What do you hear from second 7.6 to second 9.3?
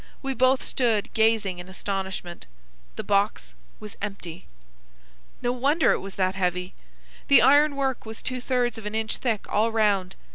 work was two thirds of an inch